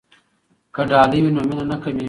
که 0.73 0.81
ډالۍ 0.89 1.19
وي 1.21 1.31
نو 1.35 1.41
مینه 1.47 1.65
نه 1.71 1.75
کمېږي. 1.81 1.99